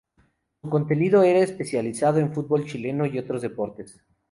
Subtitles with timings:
[0.63, 4.01] Su contenido era especializado en fútbol chileno y otros deportes.